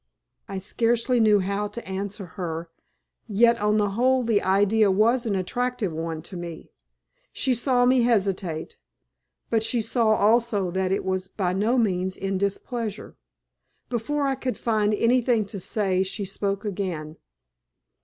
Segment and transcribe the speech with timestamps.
[0.47, 2.71] I scarcely knew how to answer her,
[3.27, 6.71] yet on the whole the idea was an attractive one to me.
[7.31, 8.79] She saw me hesitate,
[9.51, 13.15] but she saw also that it was by no means in displeasure.
[13.91, 17.17] Before I could find anything to say she spoke again.